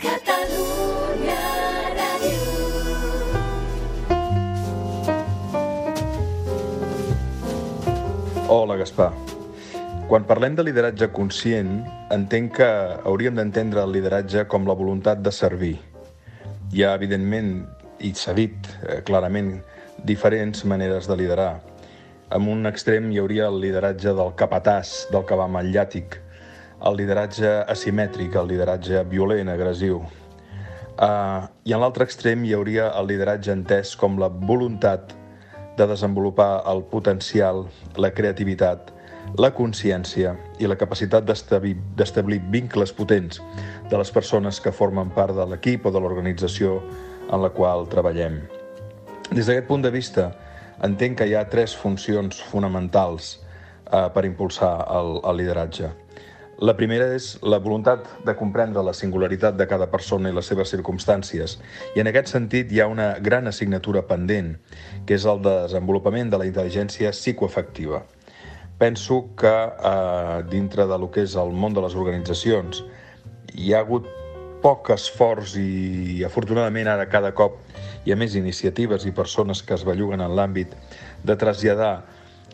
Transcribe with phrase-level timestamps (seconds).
[0.00, 1.42] Catalunya
[1.92, 2.38] Ràdio.
[8.48, 9.12] Hola, Gaspar.
[10.08, 12.70] Quan parlem de lideratge conscient, entenc que
[13.04, 15.76] hauríem d'entendre el lideratge com la voluntat de servir.
[16.72, 17.52] Hi ha, evidentment,
[18.00, 19.58] i s'ha dit eh, clarament,
[20.08, 21.60] diferents maneres de liderar.
[22.32, 26.16] En un extrem hi hauria el lideratge del capatàs, del cavall llàtic,
[26.82, 30.00] el lideratge asimètric, el lideratge violent, agressiu.
[30.92, 35.14] Uh, I en l'altre extrem hi hauria el lideratge entès com la voluntat
[35.78, 37.64] de desenvolupar el potencial,
[37.96, 38.90] la creativitat,
[39.38, 43.40] la consciència i la capacitat d'establir vincles potents
[43.88, 46.80] de les persones que formen part de l'equip o de l'organització
[47.30, 48.42] en la qual treballem.
[49.30, 50.32] Des d'aquest punt de vista,
[50.84, 55.92] entenc que hi ha tres funcions fonamentals eh, per impulsar el, el lideratge.
[56.62, 60.70] La primera és la voluntat de comprendre la singularitat de cada persona i les seves
[60.70, 61.56] circumstàncies.
[61.96, 64.52] I en aquest sentit hi ha una gran assignatura pendent,
[65.02, 68.04] que és el de desenvolupament de la intel·ligència psicoafectiva.
[68.78, 72.84] Penso que eh, dintre de lo que és el món de les organitzacions
[73.58, 74.06] hi ha hagut
[74.62, 77.56] poc esforç i afortunadament ara cada cop
[78.06, 80.78] hi ha més iniciatives i persones que es belluguen en l'àmbit
[81.26, 81.96] de traslladar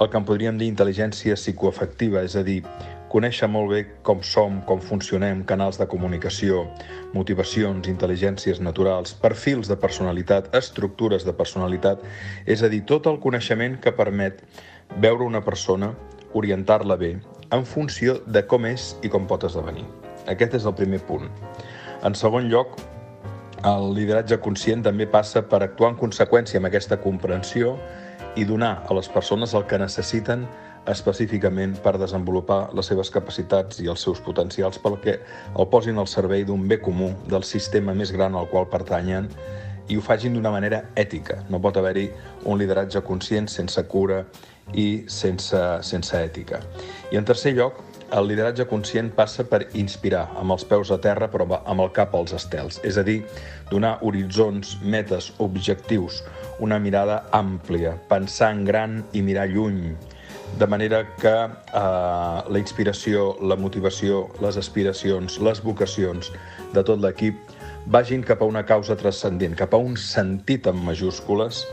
[0.00, 2.62] el que en podríem dir intel·ligència psicoafectiva, és a dir,
[3.10, 6.62] conèixer molt bé com som, com funcionem, canals de comunicació,
[7.14, 12.04] motivacions, intel·ligències naturals, perfils de personalitat, estructures de personalitat,
[12.46, 14.44] és a dir, tot el coneixement que permet
[15.02, 15.90] veure una persona,
[16.38, 17.16] orientar-la bé,
[17.50, 19.88] en funció de com és i com pot esdevenir.
[20.30, 21.26] Aquest és el primer punt.
[22.06, 22.78] En segon lloc,
[23.66, 27.74] el lideratge conscient també passa per actuar en conseqüència amb aquesta comprensió
[28.38, 30.46] i donar a les persones el que necessiten
[30.88, 35.18] específicament per desenvolupar les seves capacitats i els seus potencials perquè
[35.58, 39.28] el posin al servei d'un bé comú del sistema més gran al qual pertanyen
[39.90, 41.40] i ho facin d'una manera ètica.
[41.50, 42.08] No pot haver-hi
[42.46, 44.24] un lideratge conscient sense cura
[44.72, 46.60] i sense, sense ètica.
[47.10, 47.80] I en tercer lloc,
[48.10, 52.14] el lideratge conscient passa per inspirar amb els peus a terra però amb el cap
[52.18, 53.20] als estels, és a dir,
[53.70, 56.22] donar horitzons, metes, objectius,
[56.58, 59.94] una mirada àmplia, pensar en gran i mirar lluny,
[60.58, 61.50] de manera que eh,
[62.50, 66.32] la inspiració, la motivació, les aspiracions, les vocacions
[66.74, 67.38] de tot l'equip
[67.86, 71.64] vagin cap a una causa transcendent, cap a un sentit en majúscules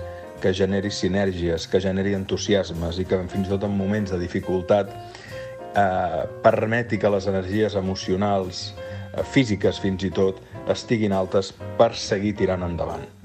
[0.41, 4.94] que generi sinergies, que generi entusiasmes i que fins i tot en moments de dificultat
[4.94, 8.71] eh, permeti que les energies emocionals,
[9.13, 13.16] eh, físiques fins i tot, estiguin altes per seguir tirant endavant.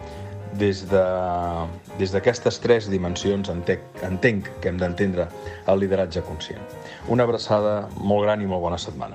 [0.52, 5.26] Des d'aquestes de, tres dimensions entenc, entenc que hem d'entendre
[5.66, 6.62] el lideratge conscient.
[7.08, 9.10] Una abraçada molt gran i molt bona setmana.